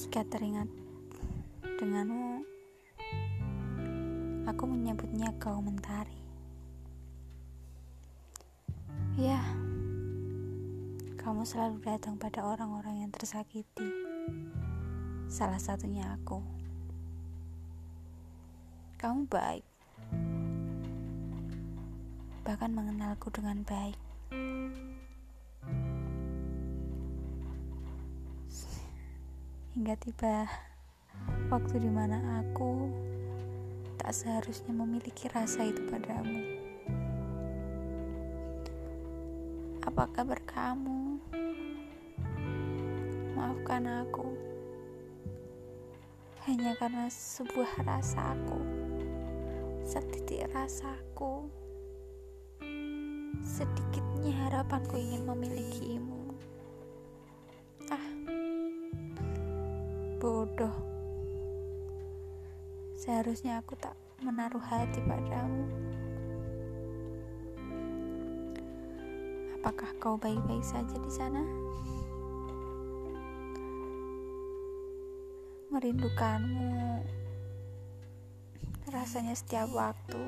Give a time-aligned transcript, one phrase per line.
[0.00, 0.64] Jika teringat
[1.76, 2.40] denganmu,
[4.48, 6.16] aku menyebutnya kau mentari.
[9.20, 9.44] Ya,
[11.20, 13.92] kamu selalu datang pada orang-orang yang tersakiti.
[15.28, 16.40] Salah satunya aku.
[18.96, 19.68] Kamu baik,
[22.40, 24.00] bahkan mengenalku dengan baik.
[29.70, 30.50] Hingga tiba
[31.46, 32.90] waktu di mana aku
[34.02, 36.42] tak seharusnya memiliki rasa itu padamu.
[39.86, 41.22] Apa kabar kamu?
[43.38, 44.26] Maafkan aku
[46.50, 48.58] hanya karena sebuah rasaku,
[49.86, 51.46] setitik rasaku,
[53.46, 56.19] sedikitnya harapanku ingin memilikimu.
[60.20, 60.76] Bodoh.
[63.00, 65.64] Seharusnya aku tak menaruh hati padamu.
[69.56, 71.40] Apakah kau baik-baik saja di sana?
[75.72, 77.00] Merindukanmu
[78.92, 80.20] rasanya setiap waktu.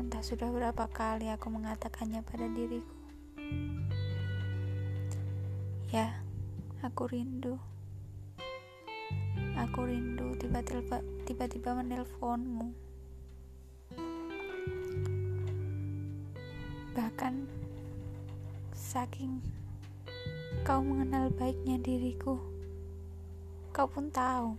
[0.00, 2.96] Entah sudah berapa kali aku mengatakannya pada diriku.
[5.92, 6.27] Ya,
[6.78, 7.58] Aku rindu.
[9.58, 12.70] Aku rindu tiba-tiba tiba-tiba menelponmu.
[16.94, 17.34] Bahkan
[18.70, 19.42] saking
[20.62, 22.38] kau mengenal baiknya diriku,
[23.74, 24.54] kau pun tahu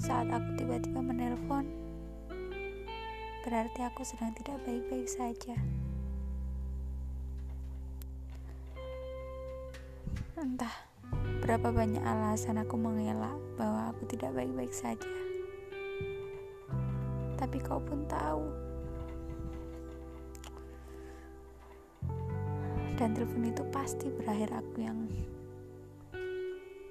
[0.00, 1.68] saat aku tiba-tiba menelpon,
[3.44, 5.83] berarti aku sedang tidak baik-baik saja.
[10.34, 10.74] Entah
[11.46, 15.06] berapa banyak alasan aku mengelak bahwa aku tidak baik-baik saja.
[17.38, 18.42] Tapi kau pun tahu.
[22.98, 25.06] Dan telepon itu pasti berakhir aku yang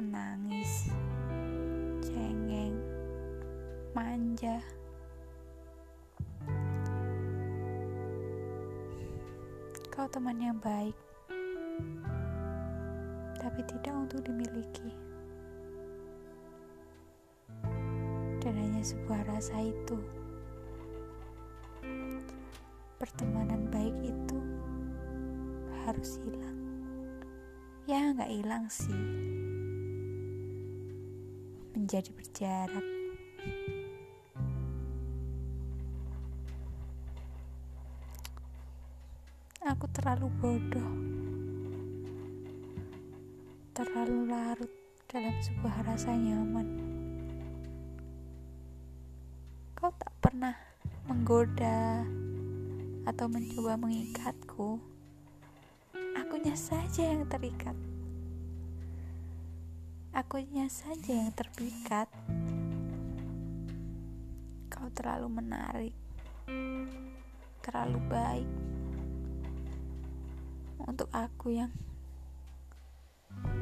[0.00, 0.88] menangis,
[2.08, 2.80] cengeng,
[3.92, 4.64] manja.
[9.92, 11.05] Kau teman yang baik
[13.56, 14.92] tapi tidak untuk dimiliki.
[18.44, 19.96] Dan hanya sebuah rasa itu.
[23.00, 24.38] Pertemanan baik itu
[25.88, 26.60] harus hilang.
[27.88, 29.00] Ya, nggak hilang sih.
[31.72, 32.84] Menjadi berjarak.
[39.64, 41.15] Aku terlalu bodoh
[43.76, 44.72] terlalu larut
[45.04, 46.64] dalam sebuah rasa nyaman.
[49.76, 50.56] Kau tak pernah
[51.04, 52.00] menggoda
[53.04, 54.80] atau mencoba mengikatku.
[56.16, 57.76] Akunya saja yang terikat.
[60.16, 62.08] Akunya saja yang terpikat.
[64.72, 65.96] Kau terlalu menarik,
[67.60, 68.48] terlalu baik
[70.80, 71.68] untuk aku yang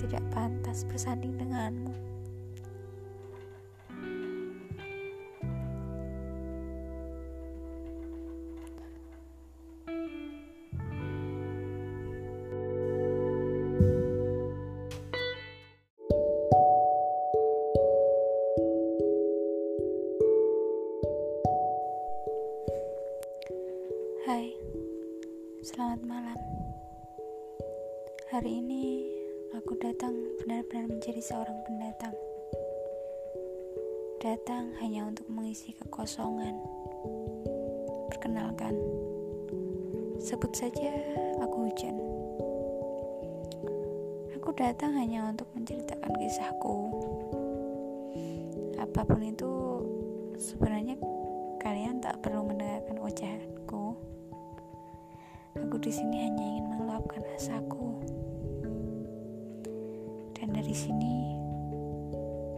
[0.05, 1.97] tidak pantas bersanding denganmu.
[24.29, 24.53] Hai,
[25.65, 26.41] selamat malam.
[28.29, 29.14] Hari ini
[29.55, 30.11] Aku datang
[30.43, 32.11] benar-benar menjadi seorang pendatang.
[34.19, 36.59] Datang hanya untuk mengisi kekosongan.
[38.11, 38.75] Perkenalkan,
[40.19, 40.91] sebut saja
[41.39, 41.95] aku hujan.
[44.35, 46.75] Aku datang hanya untuk menceritakan kisahku.
[48.83, 49.53] Apa pun itu,
[50.35, 50.99] sebenarnya
[51.63, 53.95] kalian tak perlu mendengarkan ucapanku.
[55.63, 58.24] Aku di sini hanya ingin meluapkan rasaku
[60.65, 61.17] dari sini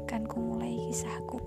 [0.07, 1.43] kan ku mulai kisahku.